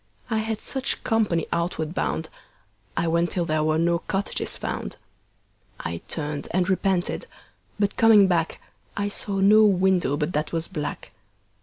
[0.31, 2.29] I had such company outward bound.
[2.97, 4.97] I went till there were no cottages found.
[5.79, 7.27] I turned and repented,
[7.79, 8.59] but coming back
[8.97, 11.11] I saw no window but that was black.